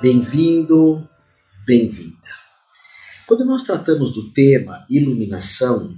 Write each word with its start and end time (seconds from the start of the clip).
Bem-vindo, 0.00 1.08
bem-vinda. 1.66 2.28
Quando 3.26 3.44
nós 3.44 3.64
tratamos 3.64 4.12
do 4.12 4.30
tema 4.30 4.86
iluminação, 4.88 5.92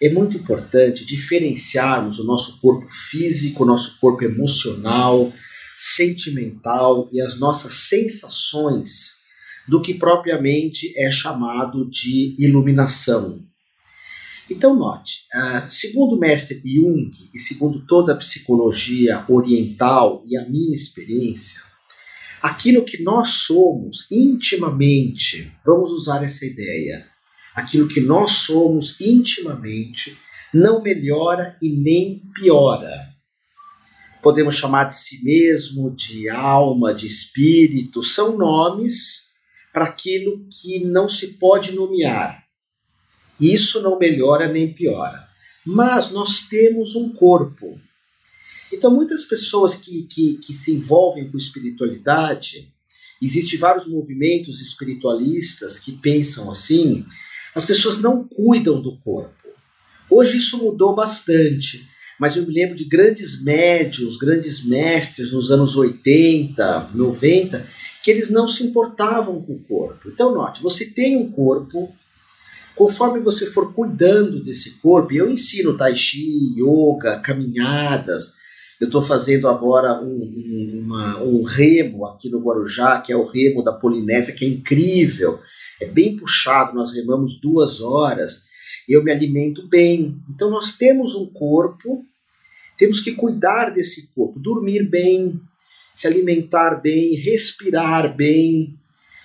é 0.00 0.08
muito 0.08 0.36
importante 0.36 1.04
diferenciarmos 1.04 2.20
o 2.20 2.24
nosso 2.24 2.60
corpo 2.60 2.88
físico, 2.88 3.64
o 3.64 3.66
nosso 3.66 3.98
corpo 3.98 4.22
emocional, 4.22 5.32
sentimental 5.76 7.08
e 7.12 7.20
as 7.20 7.36
nossas 7.36 7.88
sensações 7.88 9.16
do 9.66 9.82
que 9.82 9.94
propriamente 9.94 10.96
é 10.96 11.10
chamado 11.10 11.90
de 11.90 12.36
iluminação. 12.38 13.44
Então, 14.48 14.76
note, 14.76 15.24
uh, 15.34 15.68
segundo 15.68 16.14
o 16.14 16.18
mestre 16.18 16.60
Jung 16.64 17.10
e 17.34 17.40
segundo 17.40 17.84
toda 17.86 18.12
a 18.12 18.16
psicologia 18.16 19.24
oriental 19.28 20.22
e 20.28 20.36
a 20.36 20.48
minha 20.48 20.76
experiência, 20.76 21.71
aquilo 22.42 22.84
que 22.84 23.02
nós 23.02 23.28
somos 23.28 24.10
intimamente, 24.10 25.52
vamos 25.64 25.92
usar 25.92 26.24
essa 26.24 26.44
ideia, 26.44 27.06
aquilo 27.54 27.86
que 27.86 28.00
nós 28.00 28.32
somos 28.32 29.00
intimamente 29.00 30.18
não 30.52 30.82
melhora 30.82 31.56
e 31.62 31.70
nem 31.70 32.20
piora. 32.34 33.12
Podemos 34.22 34.56
chamar 34.56 34.84
de 34.84 34.96
si 34.96 35.22
mesmo, 35.24 35.90
de 35.94 36.28
alma, 36.28 36.92
de 36.92 37.06
espírito, 37.06 38.02
são 38.02 38.36
nomes 38.36 39.22
para 39.72 39.84
aquilo 39.86 40.46
que 40.48 40.84
não 40.84 41.08
se 41.08 41.38
pode 41.38 41.72
nomear. 41.72 42.44
Isso 43.40 43.80
não 43.82 43.98
melhora 43.98 44.46
nem 44.52 44.72
piora. 44.72 45.26
Mas 45.64 46.10
nós 46.10 46.40
temos 46.40 46.94
um 46.94 47.12
corpo 47.12 47.80
então, 48.72 48.90
muitas 48.90 49.24
pessoas 49.24 49.76
que, 49.76 50.04
que, 50.04 50.34
que 50.38 50.54
se 50.54 50.72
envolvem 50.72 51.30
com 51.30 51.36
espiritualidade, 51.36 52.72
existem 53.20 53.58
vários 53.58 53.86
movimentos 53.86 54.60
espiritualistas 54.60 55.78
que 55.78 55.92
pensam 55.92 56.50
assim, 56.50 57.04
as 57.54 57.64
pessoas 57.64 57.98
não 57.98 58.24
cuidam 58.24 58.80
do 58.80 58.96
corpo. 58.98 59.30
Hoje 60.10 60.38
isso 60.38 60.58
mudou 60.58 60.94
bastante, 60.94 61.86
mas 62.18 62.36
eu 62.36 62.46
me 62.46 62.52
lembro 62.52 62.74
de 62.74 62.84
grandes 62.84 63.42
médios, 63.42 64.16
grandes 64.16 64.64
mestres 64.64 65.32
nos 65.32 65.50
anos 65.50 65.76
80, 65.76 66.90
90, 66.94 67.66
que 68.02 68.10
eles 68.10 68.28
não 68.28 68.48
se 68.48 68.64
importavam 68.64 69.40
com 69.42 69.52
o 69.52 69.60
corpo. 69.60 70.08
Então, 70.08 70.34
note, 70.34 70.62
você 70.62 70.86
tem 70.86 71.16
um 71.16 71.30
corpo, 71.30 71.94
conforme 72.74 73.20
você 73.20 73.46
for 73.46 73.72
cuidando 73.72 74.42
desse 74.42 74.72
corpo, 74.72 75.12
eu 75.12 75.30
ensino 75.30 75.76
tai 75.76 75.94
chi, 75.94 76.54
yoga, 76.58 77.20
caminhadas, 77.20 78.41
eu 78.82 78.86
estou 78.86 79.00
fazendo 79.00 79.46
agora 79.46 80.02
um, 80.02 80.80
uma, 80.82 81.22
um 81.22 81.44
remo 81.44 82.04
aqui 82.04 82.28
no 82.28 82.40
Guarujá, 82.40 83.00
que 83.00 83.12
é 83.12 83.16
o 83.16 83.24
remo 83.24 83.62
da 83.62 83.72
Polinésia, 83.72 84.34
que 84.34 84.44
é 84.44 84.48
incrível. 84.48 85.38
É 85.80 85.86
bem 85.86 86.16
puxado, 86.16 86.74
nós 86.74 86.92
remamos 86.92 87.40
duas 87.40 87.80
horas. 87.80 88.42
Eu 88.88 89.04
me 89.04 89.12
alimento 89.12 89.68
bem. 89.68 90.20
Então 90.28 90.50
nós 90.50 90.72
temos 90.72 91.14
um 91.14 91.26
corpo, 91.26 92.04
temos 92.76 92.98
que 92.98 93.12
cuidar 93.12 93.70
desse 93.70 94.08
corpo, 94.08 94.40
dormir 94.40 94.90
bem, 94.90 95.40
se 95.94 96.08
alimentar 96.08 96.80
bem, 96.82 97.14
respirar 97.14 98.16
bem. 98.16 98.76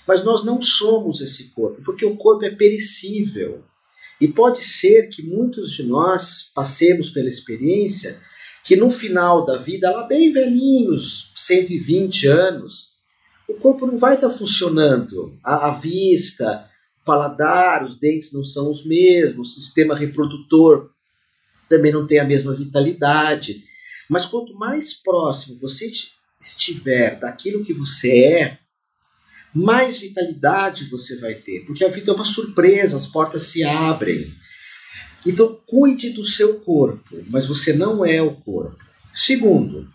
Mas 0.08 0.24
nós 0.24 0.46
não 0.46 0.62
somos 0.62 1.20
esse 1.20 1.46
corpo, 1.46 1.82
porque 1.84 2.06
o 2.06 2.16
corpo 2.16 2.46
é 2.46 2.52
perecível. 2.52 3.64
E 4.22 4.28
pode 4.28 4.60
ser 4.60 5.10
que 5.10 5.24
muitos 5.24 5.72
de 5.72 5.82
nós 5.82 6.44
passemos 6.54 7.10
pela 7.10 7.28
experiência 7.28 8.20
que 8.68 8.76
no 8.76 8.92
final 8.92 9.46
da 9.46 9.58
vida, 9.58 9.90
lá 9.90 10.04
bem 10.04 10.30
velhinhos, 10.30 11.32
120 11.38 12.28
anos, 12.28 12.98
o 13.48 13.54
corpo 13.54 13.88
não 13.88 13.98
vai 13.98 14.16
estar 14.16 14.28
tá 14.28 14.33
funcionando. 14.33 15.39
A, 15.42 15.70
a, 15.70 15.72
vista, 15.72 16.70
o 17.02 17.05
paladar, 17.05 17.82
os 17.82 17.98
dentes 17.98 18.33
não 18.33 18.44
são 18.44 18.70
os 18.70 18.86
mesmos, 18.86 19.52
o 19.52 19.61
sistema 19.61 19.95
reprodutor 19.95 20.89
também 21.70 21.94
não 21.94 22.05
tem 22.05 22.20
a 22.20 22.26
mesma 22.26 22.54
vitalidade. 22.54 23.64
Mas 24.10 24.26
quanto 24.26 24.54
mais 24.54 24.94
próximo 24.94 25.58
você 25.58 25.89
estiver 26.38 27.17
daquilo 27.17 27.64
que 27.64 27.73
você 27.73 28.11
é, 28.11 28.60
mais 29.54 29.98
vitalidade 29.98 30.89
você 30.89 31.17
vai 31.17 31.36
ter, 31.36 31.66
porque 31.66 31.86
a 31.86 31.89
vida 31.89 32.11
é 32.11 32.14
uma 32.14 32.26
surpresa, 32.26 32.98
as 32.98 33.08
portas 33.08 33.44
se 33.44 33.64
abrem. 33.64 34.30
Então, 35.27 35.60
cuide 35.65 36.11
do 36.11 36.23
seu 36.23 36.60
corpo, 36.60 37.23
mas 37.30 37.45
você 37.45 37.73
não 37.73 38.05
é 38.05 38.21
o 38.21 38.36
corpo. 38.36 38.77
Segundo, 39.14 39.88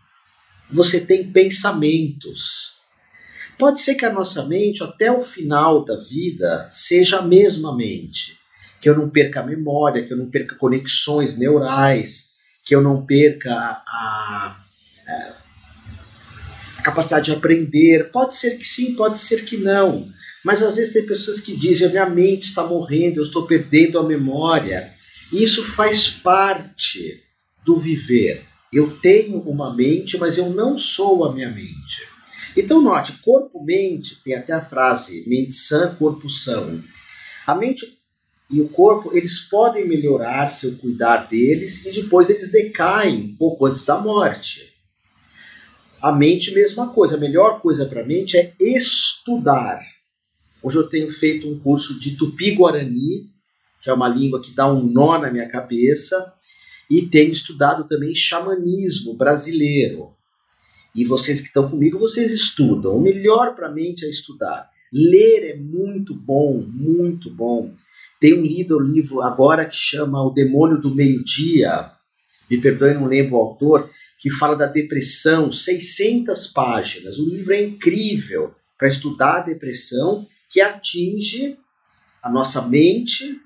você 0.71 1.01
tem 1.01 1.31
pensamentos. 1.31 2.75
Pode 3.59 3.81
ser 3.81 3.95
que 3.95 4.05
a 4.05 4.13
nossa 4.13 4.45
mente, 4.45 4.83
até 4.83 5.13
o 5.13 5.21
final 5.21 5.85
da 5.85 5.97
vida, 5.97 6.69
seja 6.73 7.19
a 7.19 7.23
mesma 7.23 7.77
mente. 7.77 8.39
Que 8.81 8.89
eu 8.89 8.97
não 8.97 9.09
perca 9.09 9.41
a 9.41 9.47
memória, 9.47 10.05
que 10.05 10.13
eu 10.13 10.17
não 10.17 10.29
perca 10.29 10.57
conexões 10.57 11.37
neurais, 11.37 12.31
que 12.65 12.75
eu 12.75 12.81
não 12.81 13.07
perca 13.07 13.53
a, 13.55 13.83
a, 13.87 14.57
a 16.79 16.83
capacidade 16.83 17.27
de 17.27 17.33
aprender. 17.33 18.11
Pode 18.11 18.35
ser 18.35 18.57
que 18.59 18.65
sim, 18.65 18.95
pode 18.95 19.19
ser 19.19 19.45
que 19.45 19.57
não. 19.57 20.09
Mas 20.45 20.61
às 20.61 20.75
vezes 20.75 20.93
tem 20.93 21.07
pessoas 21.07 21.39
que 21.39 21.57
dizem: 21.57 21.87
a 21.87 21.91
minha 21.91 22.11
mente 22.11 22.47
está 22.47 22.65
morrendo, 22.65 23.19
eu 23.19 23.23
estou 23.23 23.47
perdendo 23.47 23.99
a 23.99 24.03
memória. 24.03 24.93
Isso 25.33 25.65
faz 25.65 26.09
parte 26.09 27.23
do 27.65 27.79
viver. 27.79 28.45
Eu 28.71 28.99
tenho 28.99 29.39
uma 29.41 29.75
mente, 29.75 30.19
mas 30.19 30.37
eu 30.37 30.51
não 30.51 30.77
sou 30.77 31.25
a 31.25 31.33
minha 31.33 31.51
mente. 31.51 32.07
Então, 32.57 32.83
note: 32.83 33.15
corpo-mente, 33.23 34.23
tem 34.23 34.35
até 34.35 34.53
a 34.53 34.61
frase 34.61 35.25
mente 35.27 35.55
sã, 35.55 35.95
corpo 35.95 36.29
são. 36.29 36.83
A 37.47 37.55
mente 37.55 37.99
e 38.51 38.61
o 38.61 38.69
corpo, 38.69 39.17
eles 39.17 39.41
podem 39.41 39.89
melhorar 39.89 40.49
se 40.49 40.67
eu 40.67 40.77
cuidar 40.77 41.29
deles 41.29 41.87
e 41.87 41.91
depois 41.91 42.29
eles 42.29 42.53
decaem 42.53 43.17
um 43.17 43.37
pouco 43.37 43.65
antes 43.65 43.83
da 43.85 43.99
morte. 43.99 44.71
A 46.03 46.13
mente, 46.13 46.53
mesma 46.53 46.93
coisa. 46.93 47.15
A 47.17 47.19
melhor 47.19 47.63
coisa 47.63 47.87
para 47.87 48.03
a 48.03 48.07
mente 48.07 48.37
é 48.37 48.53
estudar. 48.61 49.81
Hoje 50.63 50.77
eu 50.77 50.89
tenho 50.89 51.11
feito 51.11 51.49
um 51.49 51.59
curso 51.59 51.99
de 51.99 52.17
tupi-guarani 52.17 53.32
que 53.83 53.91
é 53.91 53.93
uma 53.93 54.09
língua 54.09 54.41
que 54.41 54.55
dá 54.55 54.73
um 54.73 54.83
nó 54.83 55.19
na 55.19 55.31
minha 55.31 55.49
cabeça, 55.49 56.33
e 56.89 57.03
tenho 57.03 57.33
estudado 57.33 57.85
também 57.87 58.15
xamanismo 58.15 59.15
brasileiro. 59.15 60.15
E 60.95 61.05
vocês 61.05 61.41
que 61.41 61.47
estão 61.47 61.69
comigo, 61.69 61.99
vocês 61.99 62.31
estudam. 62.33 62.97
O 62.97 63.01
melhor 63.01 63.55
para 63.55 63.69
a 63.69 63.73
mente 63.73 64.05
é 64.05 64.11
estudar. 64.11 64.71
Ler 64.93 65.51
é 65.51 65.57
muito 65.57 66.15
bom, 66.15 66.63
muito 66.69 67.31
bom. 67.31 67.75
Lido 68.23 68.77
o 68.77 68.81
livro 68.81 69.21
agora 69.21 69.65
que 69.65 69.75
chama 69.75 70.23
O 70.23 70.31
Demônio 70.31 70.81
do 70.81 70.95
Meio-Dia. 70.95 71.91
Me 72.49 72.61
perdoe, 72.61 72.95
não 72.95 73.07
lembro 73.07 73.37
o 73.37 73.41
autor, 73.41 73.91
que 74.19 74.31
fala 74.31 74.55
da 74.55 74.67
depressão, 74.67 75.51
600 75.51 76.47
páginas. 76.49 77.19
O 77.19 77.29
livro 77.29 77.53
é 77.53 77.61
incrível 77.61 78.55
para 78.79 78.87
estudar 78.87 79.39
a 79.39 79.41
depressão 79.41 80.27
que 80.49 80.61
atinge 80.61 81.57
a 82.23 82.31
nossa 82.31 82.63
mente, 82.63 83.41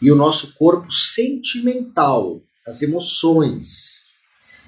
e 0.00 0.10
o 0.10 0.16
nosso 0.16 0.54
corpo 0.54 0.90
sentimental, 0.90 2.42
as 2.66 2.82
emoções. 2.82 4.02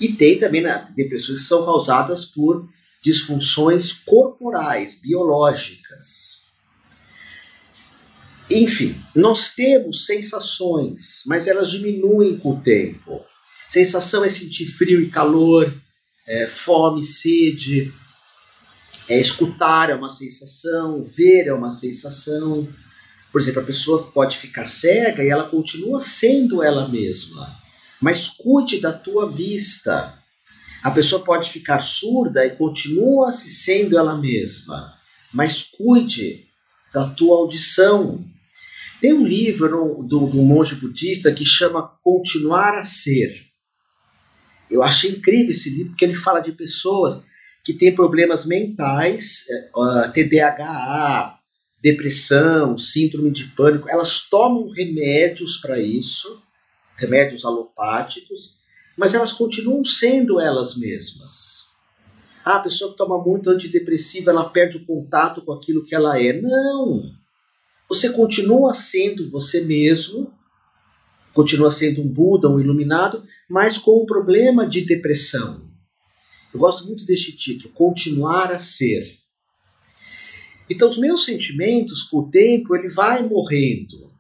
E 0.01 0.09
tem 0.13 0.39
também 0.39 0.63
né, 0.63 0.89
depressões 0.95 1.41
que 1.41 1.47
são 1.47 1.65
causadas 1.65 2.25
por 2.25 2.69
disfunções 3.03 3.93
corporais, 3.93 5.01
biológicas. 5.01 6.41
Enfim, 8.51 9.01
nós 9.15 9.51
temos 9.51 10.07
sensações, 10.07 11.23
mas 11.25 11.47
elas 11.47 11.71
diminuem 11.71 12.37
com 12.37 12.53
o 12.53 12.61
tempo. 12.61 13.25
Sensação 13.69 14.25
é 14.25 14.29
sentir 14.29 14.67
frio 14.67 15.01
e 15.01 15.09
calor, 15.09 15.73
é, 16.27 16.47
fome, 16.49 17.05
sede, 17.05 17.93
é 19.11 19.19
escutar 19.19 19.91
é 19.91 19.95
uma 19.95 20.09
sensação, 20.09 21.05
ver 21.05 21.49
é 21.49 21.53
uma 21.53 21.71
sensação. 21.71 22.69
Por 23.33 23.41
exemplo, 23.41 23.63
a 23.63 23.65
pessoa 23.65 24.11
pode 24.11 24.39
ficar 24.39 24.65
cega 24.65 25.23
e 25.23 25.29
ela 25.29 25.49
continua 25.49 26.01
sendo 26.01 26.63
ela 26.63 26.89
mesma, 26.89 27.57
mas 28.01 28.29
cuide 28.29 28.81
da 28.81 28.93
tua 28.93 29.29
vista. 29.29 30.19
A 30.83 30.91
pessoa 30.91 31.23
pode 31.23 31.51
ficar 31.51 31.81
surda 31.81 32.45
e 32.45 32.57
continua 32.57 33.33
se 33.33 33.51
sendo 33.51 33.99
ela 33.99 34.17
mesma, 34.17 34.95
mas 35.33 35.63
cuide 35.63 36.47
da 36.93 37.09
tua 37.09 37.37
audição. 37.37 38.25
Tem 39.01 39.13
um 39.13 39.27
livro 39.27 40.05
do, 40.07 40.27
do 40.27 40.43
monge 40.43 40.75
budista 40.75 41.33
que 41.33 41.45
chama 41.45 41.89
Continuar 42.03 42.79
a 42.79 42.85
Ser. 42.85 43.51
Eu 44.71 44.83
achei 44.83 45.11
incrível 45.11 45.51
esse 45.51 45.71
livro 45.71 45.91
porque 45.91 46.05
ele 46.05 46.15
fala 46.15 46.41
de 46.41 46.53
pessoas 46.53 47.23
que 47.65 47.75
têm 47.75 47.95
problemas 47.95 48.45
mentais, 48.47 49.45
uh, 49.77 49.99
eh, 50.01 50.09
TDAH, 50.09 51.40
depressão, 51.83 52.77
síndrome 52.77 53.31
de 53.31 53.47
pânico, 53.47 53.89
elas 53.89 54.21
tomam 54.21 54.69
remédios 54.71 55.57
para 55.57 55.81
isso, 55.81 56.43
remédios 56.97 57.45
alopáticos, 57.45 58.61
mas 58.97 59.15
elas 59.15 59.33
continuam 59.33 59.85
sendo 59.85 60.39
elas 60.39 60.77
mesmas. 60.77 61.65
Ah, 62.45 62.57
a 62.57 62.61
pessoa 62.61 62.91
que 62.91 62.97
toma 62.97 63.23
muito 63.23 63.51
antidepressivo, 63.51 64.31
ela 64.31 64.49
perde 64.49 64.79
o 64.79 64.85
contato 64.85 65.43
com 65.43 65.53
aquilo 65.53 65.85
que 65.85 65.95
ela 65.95 66.21
é. 66.21 66.33
Não! 66.33 67.03
Você 67.89 68.11
continua 68.11 68.73
sendo 68.73 69.29
você 69.29 69.61
mesmo, 69.61 70.33
continua 71.33 71.71
sendo 71.71 72.03
um 72.03 72.09
Buda, 72.09 72.49
um 72.49 72.61
iluminado, 72.61 73.25
mas 73.49 73.79
com 73.79 74.03
um 74.03 74.07
problema 74.07 74.67
de 74.67 74.83
depressão. 74.83 75.69
Eu 76.53 76.61
gosto 76.61 76.87
muito 76.87 77.05
deste 77.05 77.37
título, 77.37 77.73
Continuar 77.75 78.53
a 78.53 78.59
Ser. 78.59 79.20
Então, 80.71 80.89
os 80.89 80.97
meus 80.97 81.25
sentimentos, 81.25 82.05
com 82.05 82.19
o 82.19 82.31
tempo, 82.31 82.77
ele 82.77 82.89
vai 82.89 83.27
morrendo. 83.27 84.13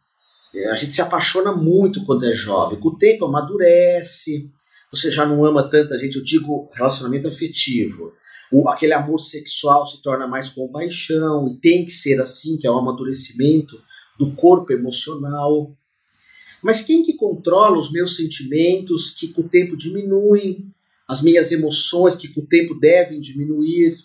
É, 0.52 0.70
a 0.70 0.75
gente 0.75 0.93
se 0.93 1.00
apaixona 1.00 1.52
muito 1.52 2.05
quando 2.05 2.26
é 2.26 2.32
jovem. 2.32 2.79
Com 2.81 2.88
o 2.88 2.99
tempo, 2.99 3.25
amadurece. 3.25 4.50
Você 4.91 5.12
já 5.12 5.25
não 5.25 5.44
ama 5.44 5.70
tanta 5.70 5.97
gente. 5.97 6.17
Eu 6.17 6.25
digo 6.25 6.69
relacionamento 6.75 7.29
afetivo. 7.29 8.12
O, 8.50 8.69
aquele 8.69 8.93
amor 8.93 9.20
sexual 9.20 9.87
se 9.87 10.02
torna 10.02 10.26
mais 10.26 10.49
compaixão. 10.49 11.47
E 11.49 11.56
tem 11.61 11.85
que 11.85 11.93
ser 11.93 12.20
assim, 12.20 12.58
que 12.58 12.67
é 12.67 12.70
o 12.70 12.76
amadurecimento 12.76 13.81
do 14.19 14.32
corpo 14.32 14.73
emocional. 14.73 15.73
Mas 16.61 16.81
quem 16.81 17.05
que 17.05 17.14
controla 17.14 17.79
os 17.79 17.93
meus 17.93 18.17
sentimentos 18.17 19.11
que 19.11 19.29
com 19.29 19.43
o 19.43 19.49
tempo 19.49 19.76
diminuem? 19.76 20.67
As 21.06 21.23
minhas 21.23 21.53
emoções 21.53 22.17
que 22.17 22.26
com 22.26 22.41
o 22.41 22.46
tempo 22.46 22.75
devem 22.75 23.20
diminuir? 23.20 23.96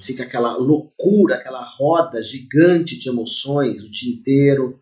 Fica 0.00 0.22
aquela 0.22 0.56
loucura, 0.56 1.36
aquela 1.36 1.62
roda 1.62 2.22
gigante 2.22 2.98
de 2.98 3.08
emoções 3.08 3.82
o 3.82 3.90
dia 3.90 4.12
inteiro. 4.12 4.80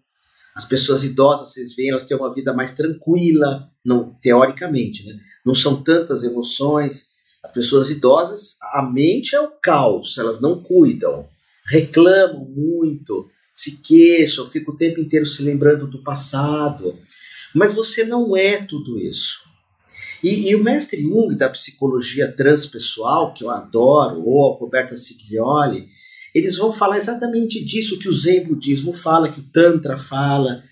As 0.54 0.64
pessoas 0.64 1.04
idosas, 1.04 1.52
vocês 1.52 1.74
veem, 1.74 1.90
elas 1.90 2.04
têm 2.04 2.16
uma 2.16 2.34
vida 2.34 2.52
mais 2.52 2.72
tranquila, 2.72 3.70
não 3.84 4.14
teoricamente, 4.20 5.06
né? 5.06 5.18
Não 5.44 5.54
são 5.54 5.82
tantas 5.82 6.24
emoções. 6.24 7.06
As 7.44 7.52
pessoas 7.52 7.90
idosas, 7.90 8.56
a 8.74 8.82
mente 8.82 9.34
é 9.34 9.40
o 9.40 9.52
caos, 9.62 10.18
elas 10.18 10.40
não 10.40 10.62
cuidam, 10.62 11.28
reclamam 11.66 12.44
muito, 12.44 13.28
se 13.54 13.80
queixam, 13.80 14.46
ficam 14.48 14.74
o 14.74 14.76
tempo 14.76 15.00
inteiro 15.00 15.26
se 15.26 15.42
lembrando 15.42 15.86
do 15.86 16.02
passado. 16.02 16.98
Mas 17.54 17.72
você 17.72 18.04
não 18.04 18.36
é 18.36 18.62
tudo 18.62 18.98
isso. 18.98 19.38
E, 20.22 20.50
e, 20.50 20.54
o 20.54 20.62
mestre 20.62 21.02
Jung 21.02 21.34
da 21.36 21.48
psicologia 21.48 22.30
transpessoal, 22.32 23.32
que 23.32 23.44
eu 23.44 23.50
adoro, 23.50 24.22
ou 24.24 24.52
a 24.52 24.58
Roberta 24.58 24.96
Siglioli, 24.96 25.88
eles 26.34 26.56
vão 26.56 26.72
falar 26.72 26.98
exatamente 26.98 27.64
disso 27.64 27.98
que 27.98 28.08
o 28.08 28.12
Zen 28.12 28.44
budismo 28.44 28.92
fala, 28.92 29.30
que 29.30 29.40
o 29.40 29.48
Tantra 29.50 29.96
fala, 29.96 30.62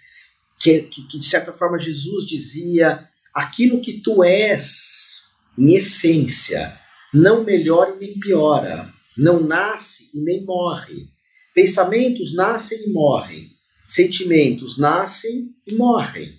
que, 0.60 0.82
que, 0.82 1.06
que 1.06 1.18
de 1.18 1.24
certa 1.24 1.52
forma 1.52 1.78
Jesus 1.78 2.26
dizia: 2.26 3.08
aquilo 3.32 3.80
que 3.80 4.00
tu 4.00 4.24
és, 4.24 5.22
em 5.58 5.74
essência, 5.74 6.78
não 7.12 7.44
melhora 7.44 7.94
e 7.96 7.98
nem 7.98 8.18
piora, 8.18 8.92
não 9.16 9.42
nasce 9.42 10.10
e 10.12 10.20
nem 10.20 10.44
morre. 10.44 11.08
Pensamentos 11.54 12.34
nascem 12.34 12.86
e 12.86 12.92
morrem, 12.92 13.48
sentimentos 13.88 14.76
nascem 14.76 15.50
e 15.66 15.74
morrem, 15.74 16.34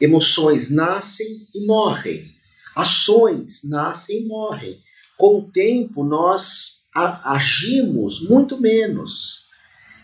emoções 0.00 0.68
nascem 0.68 1.46
e 1.54 1.66
morrem. 1.66 2.37
Ações 2.78 3.64
nascem 3.64 4.20
e 4.20 4.24
morrem. 4.24 4.78
Com 5.16 5.40
o 5.40 5.50
tempo, 5.50 6.04
nós 6.04 6.84
agimos 6.94 8.20
muito 8.20 8.60
menos. 8.60 9.48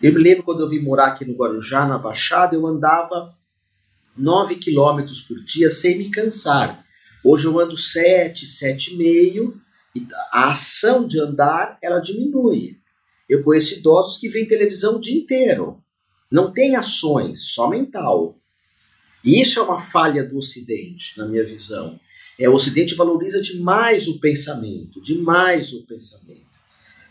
Eu 0.02 0.12
me 0.12 0.20
lembro 0.20 0.42
quando 0.42 0.60
eu 0.60 0.68
vim 0.68 0.80
morar 0.80 1.06
aqui 1.06 1.24
no 1.24 1.36
Guarujá, 1.36 1.86
na 1.86 1.96
Baixada, 1.98 2.56
eu 2.56 2.66
andava 2.66 3.32
9 4.16 4.56
quilômetros 4.56 5.20
por 5.20 5.40
dia 5.44 5.70
sem 5.70 5.96
me 5.96 6.10
cansar. 6.10 6.84
Hoje 7.24 7.46
eu 7.46 7.56
ando 7.60 7.76
7, 7.76 8.44
7,5 8.44 9.54
e 9.94 10.04
a 10.32 10.50
ação 10.50 11.06
de 11.06 11.20
andar 11.20 11.78
ela 11.80 12.00
diminui. 12.00 12.80
Eu 13.28 13.44
conheço 13.44 13.74
idosos 13.74 14.16
que 14.18 14.28
veem 14.28 14.48
televisão 14.48 14.96
o 14.96 15.00
dia 15.00 15.16
inteiro. 15.16 15.80
Não 16.28 16.52
tem 16.52 16.74
ações, 16.74 17.52
só 17.54 17.68
mental. 17.68 18.36
E 19.22 19.40
isso 19.40 19.60
é 19.60 19.62
uma 19.62 19.80
falha 19.80 20.24
do 20.24 20.36
Ocidente, 20.36 21.16
na 21.16 21.24
minha 21.24 21.44
visão. 21.44 22.00
É, 22.38 22.48
o 22.48 22.54
Ocidente 22.54 22.94
valoriza 22.94 23.40
demais 23.40 24.08
o 24.08 24.18
pensamento, 24.18 25.00
demais 25.00 25.72
o 25.72 25.86
pensamento. 25.86 26.54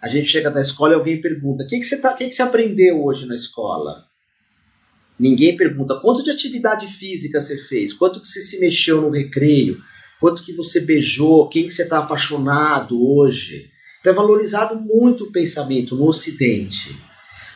A 0.02 0.10
gente 0.10 0.28
chega 0.28 0.52
da 0.52 0.62
escola 0.62 0.94
e 0.94 0.96
alguém 0.96 1.22
pergunta: 1.22 1.64
o 1.64 1.68
que, 1.68 1.80
que, 1.80 1.86
você, 1.86 1.98
tá, 1.98 2.14
que, 2.14 2.28
que 2.28 2.34
você 2.34 2.42
aprendeu 2.42 3.04
hoje 3.04 3.26
na 3.26 3.36
escola? 3.36 4.06
Ninguém 5.18 5.56
pergunta 5.56 6.00
quanto 6.00 6.24
de 6.24 6.32
atividade 6.32 6.88
física 6.88 7.40
você 7.40 7.58
fez, 7.58 7.94
quanto 7.94 8.20
que 8.20 8.28
você 8.28 8.42
se 8.42 8.60
mexeu 8.60 9.00
no 9.00 9.10
recreio, 9.10 9.82
quanto 10.20 10.44
que 10.44 10.52
você 10.52 10.80
beijou, 10.80 11.48
quem 11.48 11.66
que 11.66 11.74
você 11.74 11.84
está 11.84 12.00
apaixonado 12.00 13.02
hoje. 13.02 13.70
Então 14.02 14.12
é 14.12 14.16
valorizado 14.16 14.76
muito 14.76 15.26
o 15.26 15.32
pensamento 15.32 15.96
no 15.96 16.06
Ocidente. 16.06 16.94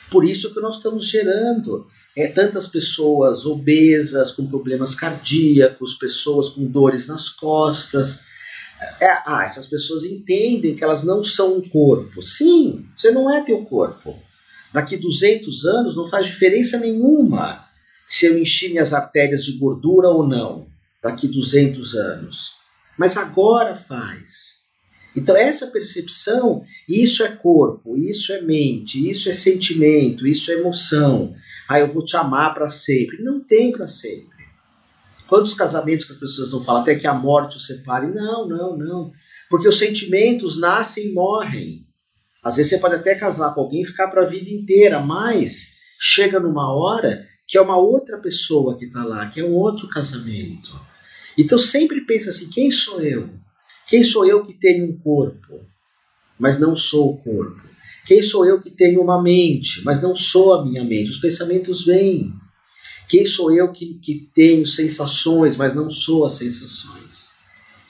Por 0.10 0.24
isso 0.24 0.54
que 0.54 0.62
nós 0.62 0.76
estamos 0.76 1.06
gerando 1.06 1.86
é, 2.18 2.28
tantas 2.28 2.66
pessoas 2.66 3.46
obesas, 3.46 4.32
com 4.32 4.48
problemas 4.48 4.96
cardíacos, 4.96 5.94
pessoas 5.94 6.50
com 6.50 6.66
dores 6.66 7.06
nas 7.06 7.30
costas. 7.30 8.22
É, 9.00 9.06
ah, 9.24 9.44
essas 9.46 9.68
pessoas 9.68 10.04
entendem 10.04 10.76
que 10.76 10.84
elas 10.84 11.04
não 11.04 11.24
são 11.24 11.58
um 11.58 11.70
corpo. 11.70 12.24
Sim, 12.24 12.88
você 12.92 13.12
não 13.12 13.32
é 13.32 13.44
teu 13.44 13.64
corpo. 13.64 14.20
Daqui 14.74 14.98
200 14.98 15.64
anos 15.66 15.96
não 15.96 16.08
faz 16.08 16.26
diferença 16.26 16.80
nenhuma 16.80 17.64
se 18.08 18.26
eu 18.26 18.36
enchi 18.36 18.70
minhas 18.70 18.94
artérias 18.94 19.46
de 19.46 19.52
gordura 19.52 20.10
ou 20.10 20.28
não. 20.28 20.66
Daqui 21.04 21.28
200 21.28 21.94
anos. 21.94 22.54
Mas 22.98 23.16
agora 23.16 23.76
faz. 23.76 24.57
Então, 25.18 25.36
essa 25.36 25.68
percepção, 25.68 26.64
isso 26.88 27.24
é 27.24 27.30
corpo, 27.30 27.98
isso 27.98 28.32
é 28.32 28.42
mente, 28.42 29.10
isso 29.10 29.28
é 29.28 29.34
sentimento, 29.34 30.26
isso 30.26 30.52
é 30.52 30.56
emoção 30.56 31.34
ah, 31.68 31.80
eu 31.80 31.88
vou 31.88 32.04
te 32.04 32.16
amar 32.16 32.54
para 32.54 32.70
sempre. 32.70 33.22
Não 33.22 33.42
tem 33.42 33.72
para 33.72 33.88
sempre. 33.88 34.38
Quantos 35.28 35.54
casamentos 35.54 36.06
que 36.06 36.14
as 36.14 36.18
pessoas 36.18 36.52
não 36.52 36.62
falam 36.62 36.82
até 36.82 36.96
que 36.96 37.06
a 37.06 37.14
morte 37.14 37.58
os 37.58 37.66
separe? 37.66 38.08
Não, 38.08 38.48
não, 38.48 38.78
não. 38.78 39.12
Porque 39.50 39.68
os 39.68 39.78
sentimentos 39.78 40.58
nascem 40.58 41.10
e 41.10 41.14
morrem. 41.14 41.86
Às 42.42 42.56
vezes 42.56 42.70
você 42.72 42.78
pode 42.78 42.96
até 42.96 43.14
casar 43.16 43.54
com 43.54 43.62
alguém 43.62 43.82
e 43.82 43.86
ficar 43.86 44.08
para 44.08 44.22
a 44.22 44.26
vida 44.26 44.50
inteira, 44.50 45.02
mas 45.02 45.74
chega 46.00 46.40
numa 46.40 46.74
hora 46.74 47.28
que 47.46 47.58
é 47.58 47.62
uma 47.62 47.78
outra 47.78 48.18
pessoa 48.20 48.78
que 48.78 48.86
está 48.86 49.04
lá, 49.04 49.28
que 49.28 49.42
é 49.42 49.44
um 49.44 49.54
outro 49.54 49.90
casamento. 49.90 50.80
Então 51.38 51.58
sempre 51.58 52.06
pensa 52.06 52.30
assim: 52.30 52.50
quem 52.50 52.72
sou 52.72 53.02
eu? 53.02 53.30
Quem 53.88 54.04
sou 54.04 54.26
eu 54.26 54.44
que 54.44 54.54
tenho 54.54 54.86
um 54.86 54.98
corpo, 54.98 55.62
mas 56.38 56.60
não 56.60 56.76
sou 56.76 57.14
o 57.14 57.18
corpo? 57.18 57.62
Quem 58.06 58.22
sou 58.22 58.46
eu 58.46 58.60
que 58.60 58.70
tenho 58.70 59.02
uma 59.02 59.22
mente, 59.22 59.82
mas 59.84 60.02
não 60.02 60.16
sou 60.16 60.54
a 60.54 60.66
minha 60.66 60.84
mente? 60.84 61.10
Os 61.10 61.18
pensamentos 61.18 61.86
vêm. 61.86 62.34
Quem 63.08 63.26
sou 63.26 63.52
eu 63.52 63.72
que, 63.72 63.96
que 63.96 64.30
tenho 64.34 64.66
sensações, 64.66 65.56
mas 65.56 65.74
não 65.74 65.90
sou 65.90 66.26
as 66.26 66.34
sensações? 66.34 67.30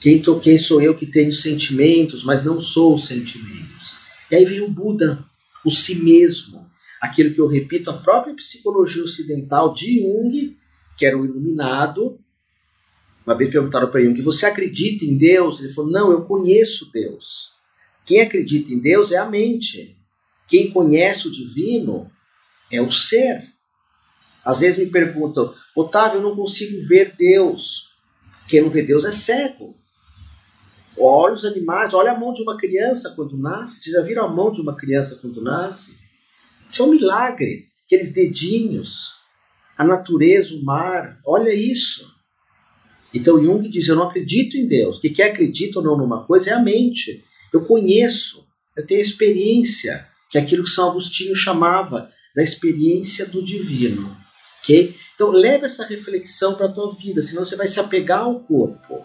Quem, 0.00 0.22
tô, 0.22 0.38
quem 0.38 0.56
sou 0.56 0.80
eu 0.80 0.94
que 0.94 1.06
tenho 1.06 1.32
sentimentos, 1.32 2.22
mas 2.22 2.44
não 2.44 2.60
sou 2.60 2.94
os 2.94 3.06
sentimentos? 3.06 3.96
E 4.30 4.36
aí 4.36 4.44
vem 4.44 4.60
o 4.60 4.70
Buda, 4.70 5.24
o 5.64 5.70
si 5.70 5.96
mesmo, 5.96 6.64
aquilo 7.00 7.32
que 7.32 7.40
eu 7.40 7.48
repito, 7.48 7.90
a 7.90 7.94
própria 7.94 8.34
psicologia 8.34 9.02
ocidental 9.02 9.74
de 9.74 10.00
Jung, 10.00 10.56
que 10.96 11.04
era 11.04 11.18
o 11.18 11.24
iluminado. 11.24 12.18
Uma 13.28 13.36
vez 13.36 13.50
perguntaram 13.50 13.90
para 13.90 14.00
Jung: 14.00 14.22
Você 14.22 14.46
acredita 14.46 15.04
em 15.04 15.14
Deus? 15.14 15.60
Ele 15.60 15.68
falou: 15.68 15.90
Não, 15.90 16.10
eu 16.10 16.24
conheço 16.24 16.90
Deus. 16.90 17.52
Quem 18.06 18.22
acredita 18.22 18.72
em 18.72 18.78
Deus 18.78 19.12
é 19.12 19.18
a 19.18 19.26
mente. 19.26 19.94
Quem 20.48 20.70
conhece 20.70 21.28
o 21.28 21.30
divino 21.30 22.10
é 22.72 22.80
o 22.80 22.90
ser. 22.90 23.46
Às 24.42 24.60
vezes 24.60 24.78
me 24.78 24.86
perguntam, 24.86 25.54
Otávio, 25.76 26.20
eu 26.20 26.22
não 26.22 26.34
consigo 26.34 26.80
ver 26.88 27.16
Deus. 27.18 27.90
Quem 28.48 28.62
não 28.62 28.70
vê 28.70 28.80
Deus 28.80 29.04
é 29.04 29.12
cego. 29.12 29.76
Olha 30.96 31.34
os 31.34 31.44
animais, 31.44 31.92
olha 31.92 32.12
a 32.12 32.18
mão 32.18 32.32
de 32.32 32.40
uma 32.40 32.56
criança 32.56 33.10
quando 33.10 33.36
nasce. 33.36 33.82
Vocês 33.82 33.94
já 33.94 34.00
viram 34.00 34.24
a 34.24 34.28
mão 34.28 34.50
de 34.50 34.62
uma 34.62 34.74
criança 34.74 35.16
quando 35.16 35.42
nasce? 35.42 35.98
Isso 36.66 36.80
é 36.80 36.86
um 36.86 36.90
milagre. 36.92 37.66
Aqueles 37.84 38.08
dedinhos, 38.08 39.16
a 39.76 39.84
natureza, 39.84 40.54
o 40.54 40.64
mar, 40.64 41.20
olha 41.26 41.52
isso. 41.52 42.16
Então 43.12 43.42
Jung 43.42 43.68
diz: 43.68 43.88
Eu 43.88 43.96
não 43.96 44.04
acredito 44.04 44.56
em 44.56 44.66
Deus. 44.66 44.98
Que 44.98 45.10
quer 45.10 45.30
acredita 45.30 45.78
ou 45.78 45.84
não 45.84 45.96
numa 45.96 46.24
coisa 46.24 46.50
é 46.50 46.52
a 46.52 46.60
mente. 46.60 47.24
Eu 47.52 47.64
conheço, 47.64 48.46
eu 48.76 48.86
tenho 48.86 49.00
experiência 49.00 50.06
que 50.30 50.36
é 50.36 50.40
aquilo 50.40 50.64
que 50.64 50.70
São 50.70 50.90
Agostinho 50.90 51.34
chamava 51.34 52.10
da 52.36 52.42
experiência 52.42 53.26
do 53.26 53.42
divino. 53.42 54.14
ok? 54.60 54.94
Então 55.14 55.30
leve 55.30 55.66
essa 55.66 55.84
reflexão 55.86 56.54
para 56.54 56.66
a 56.66 56.72
tua 56.72 56.92
vida, 56.92 57.22
senão 57.22 57.44
você 57.44 57.56
vai 57.56 57.66
se 57.66 57.80
apegar 57.80 58.20
ao 58.20 58.40
corpo. 58.40 59.04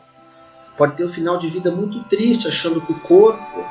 Pode 0.78 0.98
ter 0.98 1.06
um 1.06 1.10
final 1.10 1.38
de 1.38 1.48
vida 1.48 1.72
muito 1.72 2.04
triste, 2.06 2.48
achando 2.48 2.82
que 2.82 2.92
o 2.92 3.00
corpo 3.00 3.64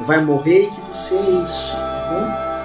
vai 0.00 0.24
morrer 0.24 0.64
e 0.64 0.70
que 0.70 0.80
você 0.82 1.14
é 1.14 1.42
isso, 1.42 1.72
tá 1.72 2.08
bom? 2.10 2.57